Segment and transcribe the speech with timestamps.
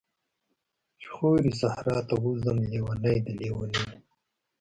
[0.99, 3.85] چی خوری صحرا ته ووځم، لیونۍ د لیونیو